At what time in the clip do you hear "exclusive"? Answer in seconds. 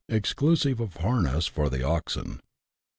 0.09-0.79